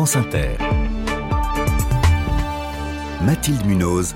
France 0.00 0.16
Inter. 0.16 0.56
Mathilde 3.20 3.66
Munoz. 3.66 4.14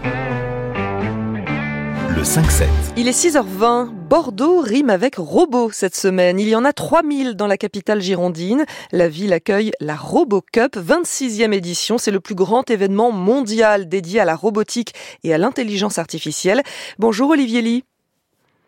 Le 2.09 2.23
5-7. 2.23 2.65
Il 2.97 3.07
est 3.07 3.11
6h20. 3.11 3.91
Bordeaux 3.91 4.61
rime 4.61 4.89
avec 4.89 5.17
robot 5.17 5.71
cette 5.73 5.95
semaine. 5.95 6.41
Il 6.41 6.49
y 6.49 6.57
en 6.57 6.65
a 6.65 6.73
3000 6.73 7.35
dans 7.35 7.47
la 7.47 7.59
capitale 7.59 8.01
girondine. 8.01 8.65
La 8.93 9.11
ville 9.11 9.35
accueille 9.35 9.73
la 9.79 9.95
RoboCup, 9.95 10.75
26e 10.75 11.53
édition. 11.53 11.99
C'est 11.99 12.11
le 12.11 12.21
plus 12.21 12.35
grand 12.35 12.71
événement 12.71 13.13
mondial 13.13 13.87
dédié 13.87 14.21
à 14.21 14.25
la 14.25 14.37
robotique 14.37 14.95
et 15.23 15.35
à 15.35 15.39
l'intelligence 15.39 15.99
artificielle. 15.99 16.63
Bonjour 16.99 17.29
Olivier 17.29 17.61
Lee. 17.61 17.85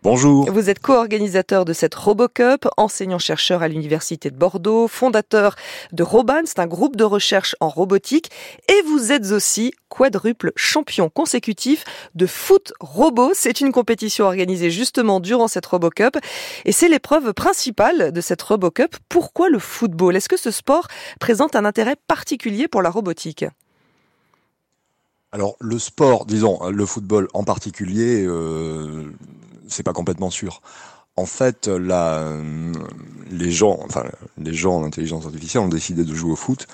Bonjour. 0.03 0.49
Vous 0.53 0.71
êtes 0.71 0.79
co-organisateur 0.79 1.65
de 1.65 1.73
cette 1.73 1.95
RoboCup, 1.95 2.69
enseignant-chercheur 2.77 3.63
à 3.63 3.69
l'Université 3.69 4.31
de 4.31 4.37
Bordeaux, 4.37 4.87
fondateur 4.87 5.57
de 5.93 6.03
Roban, 6.05 6.43
c'est 6.45 6.61
un 6.61 6.67
groupe 6.67 6.95
de 6.95 7.03
recherche 7.03 7.57
en 7.59 7.69
robotique, 7.69 8.31
et 8.69 8.83
vous 8.83 9.11
êtes 9.11 9.33
aussi 9.33 9.73
quadruple 9.89 10.53
champion 10.55 11.09
consécutif 11.09 11.85
de 12.15 12.27
foot 12.27 12.73
robot. 12.79 13.33
C'est 13.35 13.61
une 13.61 13.73
compétition 13.73 14.27
organisée 14.27 14.71
justement 14.71 15.19
durant 15.19 15.49
cette 15.49 15.67
RoboCup, 15.67 16.19
et 16.65 16.71
c'est 16.71 16.89
l'épreuve 16.89 17.33
principale 17.33 18.13
de 18.13 18.21
cette 18.21 18.43
RoboCup. 18.43 18.97
Pourquoi 19.09 19.49
le 19.49 19.59
football? 19.59 20.15
Est-ce 20.15 20.29
que 20.29 20.37
ce 20.37 20.53
sport 20.53 20.87
présente 21.19 21.57
un 21.57 21.65
intérêt 21.65 21.97
particulier 22.07 22.69
pour 22.69 22.83
la 22.83 22.91
robotique? 22.91 23.45
Alors 25.33 25.57
le 25.61 25.79
sport, 25.81 26.27
disons 26.27 26.61
le 26.71 26.87
football 26.87 27.27
en 27.35 27.43
particulier, 27.43 28.25
euh, 28.25 29.13
c'est 29.69 29.83
pas 29.83 29.93
complètement 29.93 30.31
sûr. 30.31 30.61
En 31.19 31.25
fait, 31.27 31.67
la, 31.69 32.31
les 33.31 33.51
gens, 33.51 33.79
enfin 33.85 34.05
les 34.37 34.53
gens 34.53 34.77
en 34.77 34.85
intelligence 34.85 35.25
artificielle 35.25 35.63
ont 35.63 35.69
décidé 35.69 36.05
de 36.05 36.15
jouer 36.15 36.33
au 36.33 36.37
foot 36.37 36.67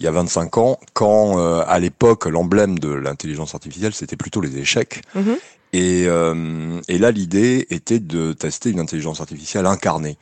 il 0.00 0.04
y 0.04 0.06
a 0.06 0.12
25 0.12 0.58
ans, 0.58 0.78
quand 0.92 1.38
euh, 1.38 1.64
à 1.66 1.78
l'époque 1.78 2.26
l'emblème 2.26 2.78
de 2.78 2.90
l'intelligence 2.90 3.54
artificielle 3.54 3.94
c'était 3.94 4.16
plutôt 4.16 4.40
les 4.40 4.58
échecs. 4.58 5.02
Mhm. 5.14 5.36
Et, 5.72 6.04
euh, 6.06 6.80
et 6.88 6.98
là 6.98 7.10
l'idée 7.10 7.66
était 7.70 7.98
de 7.98 8.32
tester 8.32 8.70
une 8.70 8.80
intelligence 8.80 9.20
artificielle 9.20 9.66
incarnée, 9.66 10.16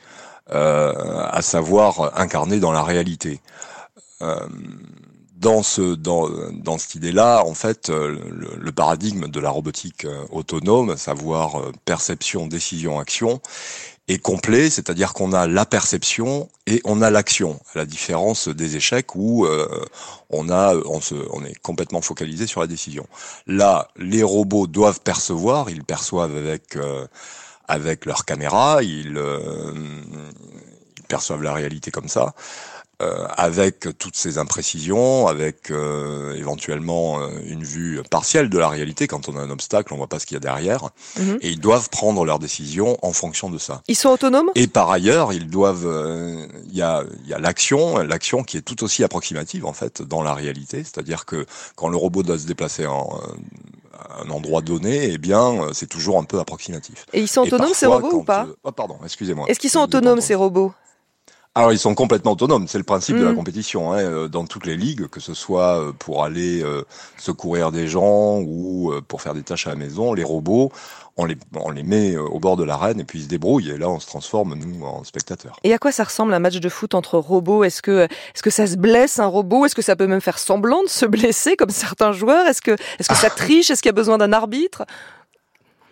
euh, 0.53 0.93
à 1.31 1.43
savoir 1.43 2.19
incarnée 2.19 2.61
dans 2.61 2.73
la 2.73 2.83
réalité. 2.83 3.41
Euh, 5.35 5.41
dans 5.41 5.63
ce 5.63 5.95
dans 5.95 6.29
dans 6.53 6.79
cette 6.79 6.95
idée-là, 6.95 7.45
en 7.45 7.55
fait, 7.55 7.91
euh, 7.91 8.19
le, 8.59 8.73
paradigme 8.73 9.29
de 9.29 9.41
la 9.41 9.51
robotique 9.51 10.05
euh, 10.05 10.25
autonome, 10.31 10.97
savoir 10.97 11.61
euh, 11.61 11.73
perception, 11.85 12.47
décision, 12.47 12.99
action, 12.99 13.41
est 14.09 14.19
complet, 14.19 14.71
c'est-à-dire 14.71 15.15
qu'on 15.15 15.33
a 15.33 15.47
la 15.47 15.65
perception 15.65 16.49
et 16.67 16.81
on 16.85 17.03
a 17.03 17.11
l'action, 17.11 17.59
à 17.75 17.79
la 17.79 17.87
différence 17.87 18.49
des 18.49 18.77
échecs 18.77 19.15
où 19.15 19.47
on 20.29 20.51
a 20.51 20.75
on 20.75 21.01
se 21.01 21.15
on 21.31 21.43
est 21.45 21.59
complètement 21.63 22.03
focalisé 22.03 22.47
sur 22.47 22.61
la 22.61 22.67
décision. 22.67 23.07
Là, 23.47 23.89
les 23.97 24.23
robots 24.23 24.67
doivent 24.67 25.01
percevoir, 25.01 25.71
ils 25.71 25.85
perçoivent 25.85 26.37
avec 26.37 26.77
avec 27.67 28.05
leur 28.05 28.27
caméra, 28.27 28.83
ils, 28.83 29.19
ils 30.99 31.03
perçoivent 31.09 31.43
la 31.43 31.55
réalité 31.55 31.91
comme 31.91 32.09
ça. 32.09 32.35
Euh, 33.03 33.27
avec 33.37 33.99
toutes 33.99 34.15
ces 34.15 34.39
imprécisions, 34.39 35.27
avec 35.27 35.73
euh, 35.73 36.33
éventuellement 36.37 37.21
euh, 37.21 37.29
une 37.45 37.65
vue 37.65 38.01
partielle 38.09 38.49
de 38.49 38.57
la 38.57 38.69
réalité. 38.69 39.09
Quand 39.09 39.29
on 39.29 39.37
a 39.37 39.41
un 39.41 39.51
obstacle, 39.51 39.93
on 39.93 39.97
voit 39.97 40.07
pas 40.07 40.21
ce 40.21 40.27
qu'il 40.27 40.37
y 40.37 40.39
a 40.39 40.41
derrière. 40.41 40.91
Mhm. 41.19 41.39
Et 41.41 41.51
ils 41.51 41.59
doivent 41.59 41.91
prendre 41.91 42.25
leurs 42.25 42.39
décisions 42.39 42.97
en 43.03 43.13
fonction 43.13 43.51
de 43.51 43.59
ça. 43.59 43.83
Ils 43.89 43.97
sont 43.97 44.11
autonomes? 44.11 44.49
Et 44.55 44.69
par 44.69 44.93
ailleurs, 44.93 45.33
ils 45.33 45.49
doivent. 45.49 45.89
Il 46.69 46.77
y 46.77 46.83
a, 46.83 47.03
y 47.27 47.35
a 47.35 47.39
l'action, 47.39 47.99
l'action 47.99 48.45
qui 48.45 48.59
est 48.59 48.63
tout 48.63 48.85
aussi 48.85 49.03
approximative 49.03 49.67
en 49.67 49.73
fait 49.73 50.01
dans 50.01 50.23
la 50.23 50.33
réalité. 50.33 50.85
C'est-à-dire 50.85 51.25
que 51.25 51.47
quand 51.75 51.89
le 51.89 51.97
robot 51.97 52.23
doit 52.23 52.39
se 52.39 52.47
déplacer 52.47 52.87
en 52.87 53.21
un 54.25 54.31
endroit 54.31 54.61
donné, 54.61 55.11
eh 55.13 55.19
bien, 55.19 55.69
c'est 55.73 55.89
toujours 55.89 56.19
un 56.19 56.25
peu 56.25 56.39
approximatif. 56.39 57.07
Et 57.13 57.21
ils 57.21 57.29
sont 57.29 57.43
autonomes 57.43 57.75
ces 57.75 57.87
robots 57.87 58.13
ou 58.13 58.23
pas? 58.23 58.47
oh, 58.63 58.71
Pardon, 58.71 58.99
excusez-moi. 59.05 59.47
Est-ce 59.49 59.59
qu'ils 59.59 59.71
sont 59.71 59.83
autonomes 59.83 60.21
ces 60.21 60.37
robots? 60.37 60.73
Alors 61.57 61.73
ils 61.73 61.79
sont 61.79 61.95
complètement 61.95 62.33
autonomes, 62.33 62.67
c'est 62.67 62.79
le 62.79 62.85
principe 62.85 63.17
de 63.17 63.23
la 63.23 63.33
mm. 63.33 63.37
compétition. 63.37 63.93
Hein, 63.93 63.99
euh, 63.99 64.29
dans 64.29 64.45
toutes 64.45 64.67
les 64.67 64.77
ligues, 64.77 65.07
que 65.07 65.21
ce 65.21 65.35
soit 65.35 65.81
euh, 65.81 65.93
pour 65.97 66.25
aller 66.25 66.63
euh, 66.63 66.83
secourir 67.17 67.71
des 67.71 67.87
gens 67.87 68.41
ou 68.41 68.93
pour 69.07 69.23
faire 69.23 69.35
des 69.35 69.45
tâches 69.45 69.69
à 69.69 69.71
la 69.71 69.77
maison, 69.77 70.15
les 70.15 70.25
robots, 70.25 70.73
on 71.17 71.25
les, 71.27 71.37
on 71.55 71.71
les 71.71 71.85
met 71.85 72.17
au 72.17 72.41
bord 72.41 72.57
de 72.57 72.65
l'arène 72.65 72.99
et 72.99 73.05
puis 73.05 73.21
ils 73.21 73.25
se 73.25 73.29
débrouillent. 73.29 73.71
Et 73.71 73.79
là, 73.79 73.89
on 73.89 74.01
se 74.01 74.07
transforme 74.07 74.57
nous 74.57 74.85
en 74.85 75.05
spectateurs. 75.05 75.57
Et 75.63 75.73
à 75.73 75.79
quoi 75.79 75.93
ça 75.93 76.03
ressemble 76.03 76.35
un 76.35 76.41
match 76.41 76.57
de 76.57 76.69
foot 76.69 76.95
entre 76.95 77.19
robots? 77.19 77.63
Est-ce 77.63 77.83
que, 77.83 78.09
est-ce 78.35 78.43
que 78.43 78.51
ça 78.51 78.67
se 78.67 78.75
blesse 78.75 79.21
un 79.21 79.27
robot? 79.27 79.65
Est-ce 79.65 79.77
que 79.77 79.83
ça 79.83 79.95
peut 79.95 80.09
même 80.09 80.21
faire 80.21 80.41
semblant 80.41 80.83
de 80.83 80.89
se 80.89 81.07
blesser 81.07 81.55
comme 81.55 81.71
certains 81.71 82.11
joueurs? 82.11 82.49
Est-ce 82.49 82.63
que, 82.63 82.73
est-ce 82.99 83.09
que 83.09 83.15
ça 83.15 83.31
triche? 83.37 83.71
Est-ce 83.71 83.81
qu'il 83.81 83.91
y 83.91 83.91
a 83.91 83.93
besoin 83.93 84.19
d'un 84.19 84.33
arbitre? 84.33 84.85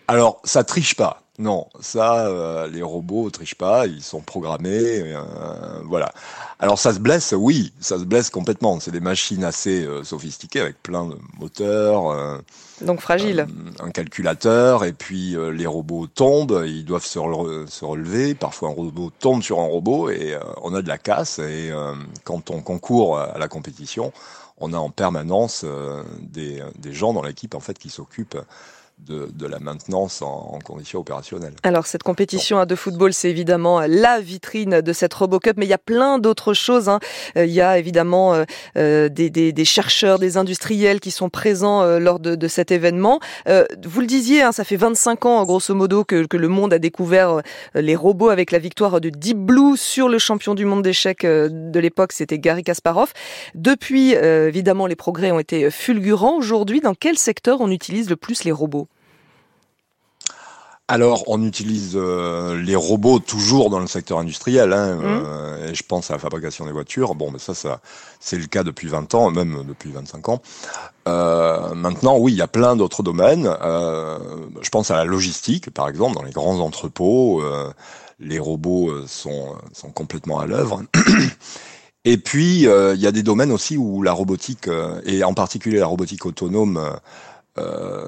Alors, 0.09 0.41
ça 0.43 0.65
triche 0.65 0.95
pas. 0.95 1.22
Non, 1.39 1.67
ça, 1.79 2.27
euh, 2.27 2.67
les 2.67 2.83
robots 2.83 3.27
trichent 3.31 3.55
pas, 3.55 3.87
ils 3.87 4.03
sont 4.03 4.21
programmés, 4.21 5.01
euh, 5.15 5.23
voilà. 5.83 6.13
Alors 6.59 6.77
ça 6.77 6.93
se 6.93 6.99
blesse, 6.99 7.33
oui, 7.35 7.73
ça 7.79 7.97
se 7.97 8.03
blesse 8.03 8.29
complètement. 8.29 8.79
C'est 8.79 8.91
des 8.91 8.99
machines 8.99 9.43
assez 9.43 9.83
euh, 9.83 10.03
sophistiquées 10.03 10.59
avec 10.59 10.83
plein 10.83 11.07
de 11.07 11.17
moteurs. 11.39 12.43
Donc 12.81 13.01
fragile. 13.01 13.47
un 13.79 13.89
calculateur, 13.89 14.85
et 14.85 14.93
puis 14.93 15.35
les 15.53 15.65
robots 15.65 16.05
tombent, 16.05 16.63
ils 16.67 16.85
doivent 16.85 17.05
se, 17.05 17.19
se, 17.67 17.83
relever. 17.83 18.35
Parfois 18.35 18.69
un 18.69 18.73
robot 18.73 19.11
tombe 19.19 19.41
sur 19.41 19.59
un 19.59 19.65
robot 19.65 20.11
et 20.11 20.37
on 20.61 20.75
a 20.75 20.83
de 20.83 20.87
la 20.87 20.99
casse. 20.99 21.39
Et 21.39 21.71
quand 22.25 22.51
on 22.51 22.61
concourt 22.61 23.17
à 23.17 23.39
la 23.39 23.47
compétition, 23.47 24.13
on 24.59 24.71
a 24.73 24.77
en 24.77 24.91
permanence 24.91 25.65
des, 26.19 26.61
des 26.77 26.93
gens 26.93 27.13
dans 27.13 27.23
l'équipe 27.23 27.55
en 27.55 27.59
fait 27.59 27.79
qui 27.79 27.89
s'occupent 27.89 28.37
de, 29.05 29.29
de, 29.33 29.47
la 29.47 29.59
maintenance 29.59 30.21
en, 30.21 30.51
en, 30.53 30.59
conditions 30.59 30.99
opérationnelles. 30.99 31.53
Alors 31.63 31.85
cette 31.85 32.03
compétition 32.03 32.57
bon. 32.57 32.65
de 32.65 32.75
football, 32.75 33.13
c'est 33.13 33.29
évidemment 33.29 33.81
la 33.81 34.19
vitrine 34.19 34.81
de 34.81 34.93
cette 34.93 35.13
RoboCup, 35.13 35.57
mais 35.57 35.65
il 35.65 35.69
y 35.69 35.73
a 35.73 35.77
plein 35.77 36.19
d'autres 36.19 36.53
choses. 36.53 36.89
Hein. 36.89 36.99
Euh, 37.37 37.45
il 37.45 37.51
y 37.51 37.61
a 37.61 37.77
évidemment 37.77 38.33
euh, 38.33 38.43
euh, 38.77 39.09
des, 39.09 39.29
des, 39.29 39.51
des, 39.51 39.65
chercheurs, 39.65 40.19
des 40.19 40.37
industriels 40.37 40.99
qui 40.99 41.11
sont 41.11 41.29
présents 41.29 41.83
euh, 41.83 41.99
lors 41.99 42.19
de, 42.19 42.35
de, 42.35 42.47
cet 42.47 42.71
événement. 42.71 43.19
Euh, 43.47 43.65
vous 43.85 44.01
le 44.01 44.07
disiez, 44.07 44.41
hein, 44.41 44.51
ça 44.51 44.63
fait 44.63 44.75
25 44.75 45.25
ans, 45.25 45.43
grosso 45.45 45.73
modo, 45.73 46.03
que, 46.03 46.25
que, 46.25 46.37
le 46.37 46.47
monde 46.47 46.73
a 46.73 46.79
découvert 46.79 47.41
les 47.75 47.95
robots 47.95 48.29
avec 48.29 48.51
la 48.51 48.59
victoire 48.59 48.99
de 48.99 49.09
Deep 49.09 49.37
Blue 49.37 49.77
sur 49.77 50.09
le 50.09 50.17
champion 50.17 50.55
du 50.55 50.65
monde 50.65 50.81
d'échecs 50.81 51.25
de 51.25 51.79
l'époque, 51.79 52.11
c'était 52.11 52.39
Gary 52.39 52.63
Kasparov. 52.63 53.13
Depuis, 53.55 54.13
évidemment, 54.13 54.87
les 54.87 54.95
progrès 54.95 55.31
ont 55.31 55.39
été 55.39 55.71
fulgurants. 55.71 56.35
Aujourd'hui, 56.37 56.81
dans 56.81 56.95
quel 56.95 57.17
secteur 57.17 57.61
on 57.61 57.71
utilise 57.71 58.09
le 58.09 58.15
plus 58.15 58.43
les 58.43 58.51
robots? 58.51 58.87
Alors, 60.93 61.23
on 61.25 61.41
utilise 61.43 61.93
euh, 61.95 62.55
les 62.61 62.75
robots 62.75 63.17
toujours 63.17 63.71
dans 63.71 63.79
le 63.79 63.87
secteur 63.87 64.19
industriel. 64.19 64.73
Hein, 64.73 64.93
mmh. 64.93 65.01
euh, 65.03 65.71
et 65.71 65.73
je 65.73 65.81
pense 65.81 66.11
à 66.11 66.13
la 66.13 66.19
fabrication 66.19 66.67
des 66.67 66.71
voitures. 66.71 67.15
Bon, 67.15 67.31
mais 67.31 67.39
ça, 67.39 67.55
ça 67.55 67.81
c'est 68.19 68.37
le 68.37 68.45
cas 68.45 68.61
depuis 68.61 68.89
20 68.89 69.15
ans, 69.15 69.31
même 69.31 69.63
depuis 69.67 69.91
25 69.91 70.29
ans. 70.29 70.41
Euh, 71.07 71.73
maintenant, 71.73 72.19
oui, 72.19 72.33
il 72.33 72.35
y 72.35 72.43
a 72.43 72.47
plein 72.47 72.75
d'autres 72.75 73.01
domaines. 73.01 73.49
Euh, 73.63 74.19
je 74.61 74.69
pense 74.69 74.91
à 74.91 74.97
la 74.97 75.03
logistique, 75.03 75.71
par 75.71 75.89
exemple, 75.89 76.13
dans 76.13 76.21
les 76.21 76.31
grands 76.31 76.59
entrepôts. 76.59 77.41
Euh, 77.41 77.73
les 78.19 78.37
robots 78.37 78.91
sont, 79.07 79.55
sont 79.73 79.89
complètement 79.89 80.39
à 80.39 80.45
l'œuvre. 80.45 80.83
Et 82.05 82.17
puis, 82.17 82.65
il 82.65 83.01
y 83.01 83.07
a 83.07 83.11
des 83.11 83.23
domaines 83.23 83.51
aussi 83.51 83.77
où 83.77 84.03
la 84.03 84.11
robotique, 84.11 84.69
et 85.05 85.23
en 85.23 85.33
particulier 85.33 85.79
la 85.79 85.87
robotique 85.87 86.25
autonome, 86.25 86.77
euh, 87.59 88.07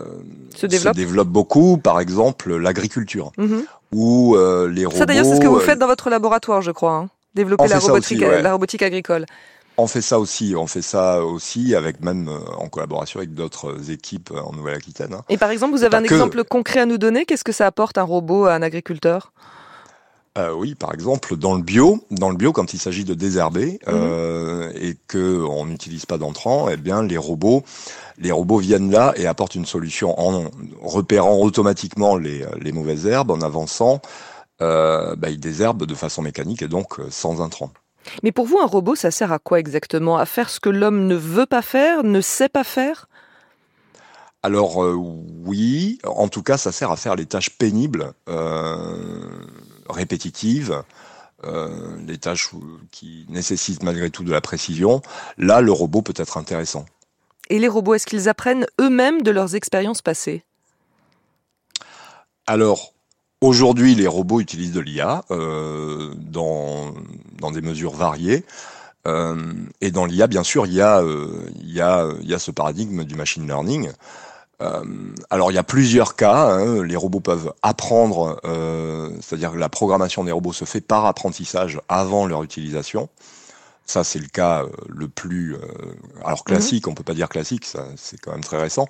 se, 0.55 0.65
développe. 0.65 1.27
beaucoup, 1.27 1.77
par 1.77 1.99
exemple 1.99 2.55
l'agriculture, 2.55 3.31
mm 3.37 3.61
où 3.91 4.35
euh, 4.35 4.67
les 4.67 4.83
robots. 4.85 4.97
Ça 4.97 5.05
d'ailleurs 5.05 5.25
c'est 5.25 5.35
ce 5.35 5.39
que 5.39 5.47
vous 5.47 5.57
euh, 5.57 5.61
faites 5.61 5.79
dans 5.79 5.87
votre 5.87 6.09
laboratoire, 6.09 6.61
je 6.61 6.71
crois, 6.71 6.93
hein 6.93 7.09
développer 7.33 7.67
la 7.67 7.79
robotique, 7.79 8.19
la 8.19 8.51
robotique 8.51 8.81
agricole. 8.81 9.25
On 9.77 9.87
fait 9.87 10.01
ça 10.01 10.19
aussi, 10.19 10.53
on 10.57 10.67
fait 10.67 10.81
ça 10.81 11.23
aussi 11.23 11.75
avec 11.75 12.01
même 12.01 12.29
en 12.57 12.67
collaboration 12.67 13.19
avec 13.19 13.33
d'autres 13.33 13.91
équipes 13.91 14.31
en 14.31 14.53
Nouvelle-Aquitaine. 14.53 15.13
Hein. 15.13 15.21
Et 15.29 15.37
par 15.37 15.51
exemple, 15.51 15.77
vous 15.77 15.83
avez 15.83 15.95
un 15.95 16.03
exemple 16.03 16.43
concret 16.43 16.81
à 16.81 16.85
nous 16.85 16.97
donner? 16.97 17.25
Qu'est-ce 17.25 17.43
que 17.43 17.51
ça 17.51 17.67
apporte 17.67 17.97
un 17.97 18.03
robot 18.03 18.45
à 18.45 18.53
un 18.53 18.61
agriculteur? 18.61 19.31
Euh, 20.37 20.53
oui, 20.53 20.75
par 20.75 20.93
exemple, 20.93 21.37
dans 21.37 21.55
le 21.55 21.61
bio, 21.61 22.03
dans 22.11 22.29
le 22.29 22.35
bio, 22.35 22.51
quand 22.51 22.73
il 22.73 22.79
s'agit 22.79 23.05
de 23.05 23.13
désherber 23.13 23.79
mhm. 23.87 23.93
euh, 23.93 24.71
et 24.75 24.97
que 25.07 25.41
on 25.43 25.65
n'utilise 25.65 26.05
pas 26.05 26.17
d'entrant, 26.17 26.67
eh 26.69 26.75
bien, 26.75 27.03
les 27.03 27.17
robots, 27.17 27.63
les 28.17 28.31
robots 28.31 28.57
viennent 28.57 28.91
là 28.91 29.13
et 29.15 29.27
apportent 29.27 29.55
une 29.55 29.65
solution 29.65 30.19
en 30.19 30.49
repérant 30.81 31.37
automatiquement 31.37 32.17
les, 32.17 32.45
les 32.59 32.71
mauvaises 32.73 33.05
herbes, 33.05 33.31
en 33.31 33.39
avançant, 33.41 34.01
euh, 34.61 35.15
bah, 35.15 35.29
ils 35.29 35.39
désherbent 35.39 35.85
de 35.85 35.95
façon 35.95 36.21
mécanique 36.21 36.61
et 36.61 36.67
donc 36.67 36.99
sans 37.09 37.41
intrant. 37.41 37.71
Mais 38.21 38.31
pour 38.31 38.45
vous, 38.45 38.59
un 38.59 38.67
robot, 38.67 38.95
ça 38.95 39.11
sert 39.11 39.31
à 39.31 39.39
quoi 39.39 39.59
exactement? 39.59 40.17
À 40.17 40.25
faire 40.25 40.49
ce 40.49 40.59
que 40.59 40.69
l'homme 40.69 41.07
ne 41.07 41.15
veut 41.15 41.47
pas 41.47 41.61
faire, 41.61 42.03
ne 42.03 42.21
sait 42.21 42.49
pas 42.49 42.63
faire? 42.63 43.07
Alors 44.43 44.77
oui, 45.43 45.97
en 46.03 46.27
tout 46.27 46.43
cas, 46.43 46.57
ça 46.57 46.71
sert 46.71 46.91
à 46.91 46.97
faire 46.97 47.15
les 47.15 47.25
tâches 47.25 47.49
pénibles, 47.49 48.13
euh, 48.29 49.27
répétitives, 49.89 50.83
les 52.07 52.17
tâches 52.17 52.49
qui 52.91 53.25
nécessitent 53.29 53.83
malgré 53.83 54.09
tout 54.09 54.23
de 54.23 54.31
la 54.31 54.41
précision, 54.41 55.01
là, 55.37 55.61
le 55.61 55.71
robot 55.71 56.01
peut 56.01 56.13
être 56.17 56.37
intéressant. 56.37 56.85
Et 57.49 57.59
les 57.59 57.67
robots, 57.67 57.93
est-ce 57.93 58.07
qu'ils 58.07 58.29
apprennent 58.29 58.65
eux-mêmes 58.81 59.21
de 59.21 59.31
leurs 59.31 59.55
expériences 59.55 60.01
passées? 60.01 60.43
Alors, 62.47 62.93
aujourd'hui, 63.41 63.95
les 63.95 64.07
robots 64.07 64.39
utilisent 64.39 64.71
de 64.71 64.79
l'IA 64.79 65.23
euh, 65.31 66.13
dans, 66.15 66.93
dans 67.39 67.51
des 67.51 67.61
mesures 67.61 67.93
variées. 67.93 68.45
Euh, 69.07 69.53
et 69.81 69.91
dans 69.91 70.05
l'IA, 70.05 70.27
bien 70.27 70.43
sûr, 70.43 70.65
il 70.65 70.73
y, 70.73 70.81
a, 70.81 71.01
euh, 71.01 71.47
il, 71.61 71.71
y 71.71 71.81
a, 71.81 72.07
il 72.21 72.29
y 72.29 72.33
a 72.33 72.39
ce 72.39 72.51
paradigme 72.51 73.03
du 73.03 73.15
machine 73.15 73.45
learning. 73.45 73.91
Euh, 74.61 74.83
alors 75.29 75.51
il 75.51 75.55
y 75.55 75.57
a 75.57 75.63
plusieurs 75.63 76.15
cas. 76.15 76.53
Hein. 76.53 76.83
Les 76.83 76.95
robots 76.95 77.19
peuvent 77.19 77.53
apprendre, 77.61 78.39
euh, 78.45 79.09
c'est-à-dire 79.21 79.51
que 79.51 79.57
la 79.57 79.69
programmation 79.69 80.23
des 80.23 80.31
robots 80.31 80.53
se 80.53 80.65
fait 80.65 80.81
par 80.81 81.05
apprentissage 81.05 81.79
avant 81.89 82.25
leur 82.25 82.43
utilisation. 82.43 83.09
Ça, 83.87 84.03
c'est 84.03 84.19
le 84.19 84.27
cas 84.27 84.63
euh, 84.63 84.69
le 84.89 85.07
plus, 85.07 85.55
euh, 85.55 85.59
alors 86.23 86.43
classique, 86.43 86.87
on 86.87 86.95
peut 86.95 87.03
pas 87.03 87.13
dire 87.13 87.29
classique, 87.29 87.65
ça, 87.65 87.85
c'est 87.97 88.19
quand 88.19 88.31
même 88.31 88.43
très 88.43 88.59
récent. 88.59 88.87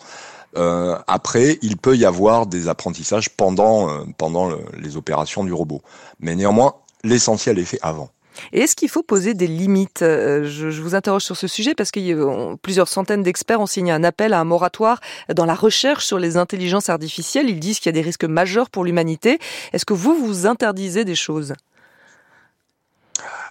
Euh, 0.56 0.97
après, 1.07 1.59
il 1.62 1.75
peut 1.75 1.97
y 1.97 2.06
avoir 2.06 2.47
des 2.47 2.69
apprentissages 2.69 3.29
pendant 3.29 3.89
euh, 3.89 4.06
pendant 4.17 4.50
les 4.77 4.95
opérations 4.95 5.44
du 5.44 5.51
robot, 5.51 5.81
mais 6.21 6.35
néanmoins, 6.35 6.75
l'essentiel 7.03 7.59
est 7.59 7.65
fait 7.65 7.79
avant. 7.81 8.09
Et 8.54 8.62
est-ce 8.62 8.76
qu'il 8.76 8.90
faut 8.90 9.04
poser 9.04 9.34
des 9.34 9.48
limites? 9.48 10.00
Je, 10.02 10.44
je, 10.70 10.82
vous 10.82 10.96
interroge 10.96 11.24
sur 11.24 11.38
ce 11.38 11.48
sujet 11.48 11.76
parce 11.76 11.92
que 11.92 12.56
plusieurs 12.58 12.88
centaines 12.88 13.24
d'experts 13.24 13.62
ont 13.62 13.66
signé 13.66 13.92
un 13.92 14.04
appel 14.04 14.34
à 14.34 14.40
un 14.40 14.44
moratoire 14.44 15.00
dans 15.34 15.46
la 15.46 15.56
recherche 15.56 16.06
sur 16.06 16.20
les 16.20 16.38
intelligences 16.38 16.90
artificielles. 16.90 17.50
Ils 17.50 17.60
disent 17.60 17.80
qu'il 17.80 17.88
y 17.88 17.96
a 17.96 18.00
des 18.00 18.02
risques 18.02 18.26
majeurs 18.26 18.70
pour 18.70 18.84
l'humanité. 18.84 19.40
Est-ce 19.74 19.86
que 19.86 19.94
vous 19.94 20.16
vous 20.16 20.46
interdisez 20.46 21.06
des 21.06 21.16
choses? 21.16 21.54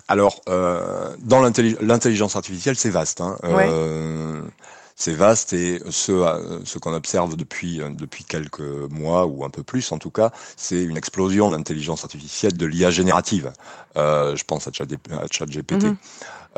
Alors, 0.09 0.43
euh, 0.49 1.15
dans 1.19 1.41
l'intelligence 1.41 2.37
artificielle, 2.37 2.77
c'est 2.77 2.91
vaste. 2.91 3.21
Hein. 3.21 3.39
Euh, 3.45 4.43
c'est 4.96 5.14
vaste 5.14 5.52
et 5.52 5.81
ce, 5.91 6.12
euh, 6.12 6.61
ce 6.64 6.79
qu'on 6.79 6.94
observe 6.94 7.37
depuis, 7.37 7.81
depuis 7.91 8.25
quelques 8.25 8.61
mois 8.61 9.26
ou 9.26 9.44
un 9.44 9.50
peu 9.50 9.62
plus 9.62 9.91
en 9.93 9.99
tout 9.99 10.11
cas, 10.11 10.31
c'est 10.56 10.82
une 10.82 10.96
explosion 10.96 11.50
d'intelligence 11.50 12.05
artificielle, 12.05 12.56
de 12.56 12.67
l'IA 12.67 12.91
générative. 12.91 13.52
Euh, 13.96 14.37
je 14.37 14.44
pense 14.44 14.69
à 14.69 14.70
ChatGPT. 14.73 15.85
Mhm. 15.85 15.96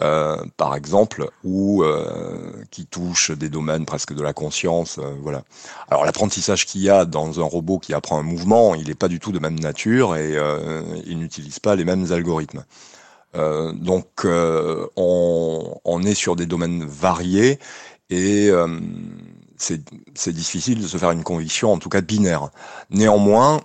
Euh, 0.03 0.37
par 0.59 0.75
exemple, 0.75 1.31
ou 1.43 1.83
euh, 1.83 2.53
qui 2.71 2.85
touche 2.85 3.31
des 3.31 3.49
domaines 3.49 3.87
presque 3.87 4.13
de 4.13 4.23
la 4.23 4.35
conscience, 4.35 4.99
euh, 4.99 5.15
voilà. 5.23 5.43
Alors 5.89 6.05
l'apprentissage 6.05 6.67
qu'il 6.67 6.83
y 6.83 6.91
a 6.91 7.07
dans 7.07 7.41
un 7.41 7.45
robot 7.45 7.79
qui 7.79 7.95
apprend 7.95 8.19
un 8.19 8.23
mouvement, 8.23 8.75
il 8.75 8.89
n'est 8.89 8.95
pas 8.95 9.09
du 9.09 9.21
tout 9.21 9.33
de 9.33 9.39
même 9.39 9.59
nature 9.59 10.15
et 10.15 10.37
il 11.07 11.19
n'utilise 11.19 11.61
pas 11.61 11.77
les 11.77 11.87
mêmes 11.87 12.13
algorithmes. 12.13 12.65
Euh, 13.37 13.73
donc 13.73 14.25
euh, 14.25 14.87
on, 14.97 15.79
on, 15.85 16.03
est 16.03 16.15
sur 16.15 16.37
des 16.37 16.47
domaines 16.47 16.85
variés 16.85 17.59
et 18.11 18.49
euh, 18.51 18.81
c'est 19.57 20.33
difficile 20.33 20.83
de 20.83 20.87
se 20.87 20.97
faire 20.97 21.11
une 21.11 21.25
conviction, 21.25 21.73
en 21.73 21.79
tout 21.79 21.89
cas 21.89 22.01
binaire. 22.01 22.51
Néanmoins, 22.91 23.63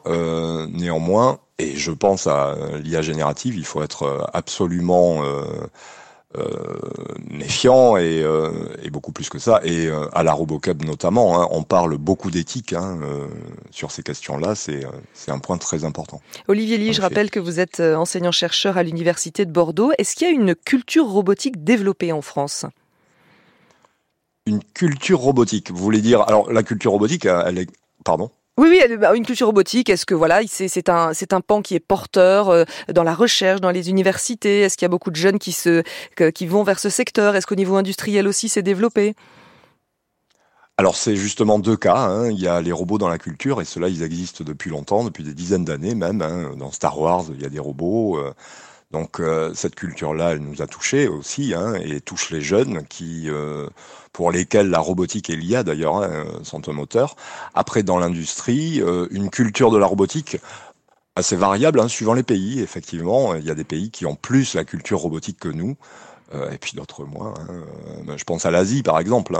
néanmoins, 0.69 1.39
et 1.59 1.75
je 1.75 1.91
pense 1.91 2.27
à 2.27 2.55
l'IA 2.81 3.01
générative, 3.01 3.55
il 3.55 3.65
faut 3.65 3.83
être 3.83 4.29
absolument 4.33 5.21
euh, 6.37 6.77
méfiant 7.29 7.97
et, 7.97 8.21
euh, 8.23 8.51
et, 8.81 8.89
beaucoup 8.89 9.11
plus 9.11 9.29
que 9.29 9.37
ça. 9.37 9.59
Et 9.65 9.87
euh, 9.87 10.07
à 10.13 10.23
la 10.23 10.31
Robocup 10.31 10.85
notamment, 10.85 11.41
hein, 11.41 11.47
on 11.51 11.63
parle 11.63 11.97
beaucoup 11.97 12.31
d'éthique 12.31 12.71
hein, 12.71 12.99
sur 13.69 13.91
ces 13.91 14.01
questions-là. 14.01 14.55
C'est 14.55 14.85
un 15.27 15.39
point 15.39 15.57
très 15.57 15.83
important. 15.83 16.21
Olivier 16.47 16.77
Lee, 16.77 16.93
je 16.93 17.01
rappelle 17.01 17.31
que 17.31 17.39
vous 17.39 17.59
êtes 17.59 17.81
enseignant-chercheur 17.81 18.77
à 18.77 18.83
l'Université 18.83 19.45
de 19.45 19.51
Bordeaux. 19.51 19.91
Est-ce 19.97 20.15
qu'il 20.15 20.27
y 20.27 20.31
a 20.31 20.33
une 20.33 20.55
culture 20.55 21.05
robotique 21.05 21.65
développée 21.65 22.13
en 22.13 22.21
France? 22.21 22.65
Une 24.47 24.63
culture 24.63 25.19
robotique, 25.19 25.71
vous 25.71 25.83
voulez 25.83 26.01
dire 26.01 26.21
Alors 26.21 26.51
la 26.51 26.63
culture 26.63 26.91
robotique, 26.91 27.25
elle 27.25 27.59
est... 27.59 27.69
Pardon? 28.03 28.31
Oui, 28.57 28.67
oui, 28.69 28.97
bah, 28.97 29.15
une 29.15 29.25
culture 29.25 29.47
robotique. 29.47 29.89
Est-ce 29.89 30.05
que 30.05 30.13
voilà, 30.13 30.41
c'est 30.47 30.89
un, 30.89 31.13
c'est 31.13 31.33
un 31.33 31.41
pan 31.41 31.61
qui 31.61 31.75
est 31.75 31.79
porteur 31.79 32.49
euh, 32.49 32.63
dans 32.93 33.03
la 33.03 33.13
recherche, 33.13 33.61
dans 33.61 33.71
les 33.71 33.89
universités? 33.89 34.61
Est-ce 34.61 34.77
qu'il 34.77 34.85
y 34.85 34.87
a 34.87 34.89
beaucoup 34.89 35.11
de 35.11 35.15
jeunes 35.15 35.39
qui 35.39 35.51
se, 35.51 35.83
qui 36.31 36.47
vont 36.47 36.63
vers 36.63 36.79
ce 36.79 36.89
secteur? 36.89 37.35
Est-ce 37.35 37.47
qu'au 37.47 37.55
niveau 37.55 37.75
industriel 37.75 38.27
aussi, 38.27 38.49
c'est 38.49 38.61
développé? 38.61 39.15
Alors 40.77 40.95
c'est 40.95 41.15
justement 41.15 41.59
deux 41.59 41.77
cas. 41.77 41.97
Hein. 41.97 42.31
Il 42.31 42.39
y 42.39 42.47
a 42.47 42.61
les 42.61 42.71
robots 42.71 42.97
dans 42.97 43.09
la 43.09 43.19
culture 43.19 43.61
et 43.61 43.65
ceux-là 43.65 43.87
ils 43.87 44.01
existent 44.01 44.43
depuis 44.43 44.71
longtemps, 44.71 45.03
depuis 45.03 45.23
des 45.23 45.35
dizaines 45.35 45.65
d'années 45.65 45.93
même. 45.93 46.21
Hein. 46.21 46.55
Dans 46.57 46.71
Star 46.71 46.99
Wars 46.99 47.25
il 47.31 47.41
y 47.41 47.45
a 47.45 47.49
des 47.49 47.59
robots. 47.59 48.19
Euh. 48.93 48.97
Donc 48.97 49.19
euh, 49.19 49.53
cette 49.53 49.75
culture-là, 49.75 50.31
elle 50.31 50.39
nous 50.39 50.61
a 50.61 50.67
touchés 50.67 51.07
aussi 51.07 51.53
hein, 51.53 51.75
et 51.75 52.01
touche 52.01 52.29
les 52.29 52.41
jeunes 52.41 52.85
qui, 52.87 53.29
euh, 53.29 53.67
pour 54.13 54.31
lesquels 54.31 54.69
la 54.69 54.79
robotique 54.79 55.29
et 55.29 55.35
l'IA 55.35 55.63
d'ailleurs 55.63 55.97
hein, 55.97 56.25
sont 56.43 56.69
un 56.69 56.73
moteur. 56.73 57.15
Après, 57.53 57.83
dans 57.83 57.99
l'industrie, 57.99 58.81
euh, 58.81 59.07
une 59.11 59.29
culture 59.29 59.71
de 59.71 59.77
la 59.77 59.85
robotique 59.85 60.37
assez 61.15 61.35
variable 61.35 61.79
hein, 61.79 61.87
suivant 61.87 62.13
les 62.13 62.23
pays. 62.23 62.59
Effectivement, 62.59 63.35
il 63.35 63.45
y 63.45 63.51
a 63.51 63.55
des 63.55 63.63
pays 63.63 63.91
qui 63.91 64.05
ont 64.05 64.15
plus 64.15 64.55
la 64.55 64.63
culture 64.63 64.99
robotique 64.99 65.39
que 65.39 65.49
nous. 65.49 65.75
et 66.33 66.57
puis 66.57 66.73
d'autres 66.77 67.03
moins. 67.03 67.33
Ben, 68.05 68.15
je 68.17 68.23
pense 68.23 68.45
à 68.45 68.51
l'Asie, 68.51 68.83
par 68.83 68.97
exemple, 68.99 69.35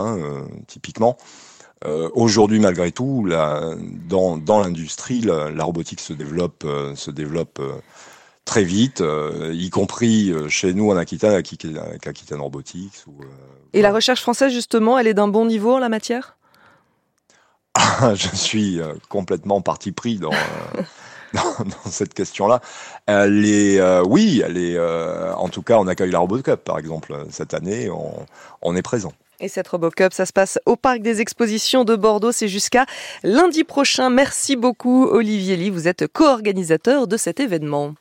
typiquement. 0.68 1.18
Aujourd'hui, 2.14 2.60
malgré 2.60 2.92
tout, 2.92 3.26
dans, 3.30 4.60
l'industrie, 4.62 5.22
la, 5.22 5.50
la, 5.50 5.64
robotique 5.64 6.02
se 6.02 6.12
développe, 6.12 6.68
se 6.96 7.10
développe 7.10 7.62
très 8.52 8.66
vite, 8.66 9.00
euh, 9.00 9.54
y 9.54 9.70
compris 9.70 10.30
euh, 10.30 10.50
chez 10.50 10.74
nous 10.74 10.92
en 10.92 10.98
Aquitaine, 10.98 11.32
avec 11.32 12.06
Aquitaine 12.06 12.42
Robotics. 12.42 13.08
Ou, 13.08 13.24
euh, 13.24 13.26
Et 13.72 13.82
la 13.82 13.94
recherche 13.94 14.20
française, 14.20 14.52
justement, 14.52 15.00
elle 15.00 15.08
est 15.08 15.14
d'un 15.14 15.30
bon 15.30 15.46
niveau 15.46 15.76
en 15.76 15.80
la 15.80 15.88
matière? 15.88 16.36
Je 18.14 18.28
suis 18.36 18.82
complètement 19.08 19.62
parti 19.62 19.94
pris 19.94 20.18
dans, 20.20 20.32
dans, 21.34 21.90
cette 21.90 22.14
question-là. 22.14 22.60
Elle 23.06 23.46
est, 23.46 23.82
oui, 24.02 24.44
elle 24.46 24.58
est, 24.58 24.78
en 24.78 25.48
tout 25.48 25.62
cas, 25.62 25.78
on 25.78 25.88
accueille 25.88 26.12
la 26.12 26.20
RoboCup, 26.20 26.58
par 26.58 26.78
exemple, 26.78 27.24
cette 27.30 27.54
année, 27.54 27.90
on, 27.90 28.26
on 28.62 28.76
est 28.76 28.82
présent. 28.82 29.14
Et 29.40 29.48
cette 29.48 29.70
RoboCup, 29.70 30.12
ça 30.12 30.26
se 30.26 30.34
passe 30.34 30.60
au 30.66 30.76
Parc 30.76 31.00
des 31.00 31.22
Expositions 31.22 31.86
de 31.86 31.96
Bordeaux. 31.96 32.34
C'est 32.34 32.50
jusqu'à 32.50 32.86
lundi 33.24 33.64
prochain. 33.64 34.10
Merci 34.10 34.58
beaucoup, 34.58 35.06
Olivier 35.06 35.56
Lee. 35.56 35.70
Vous 35.70 35.88
êtes 35.88 36.06
co-organisateur 36.08 37.08
de 37.08 37.16
cet 37.16 37.40
événement. 37.40 37.96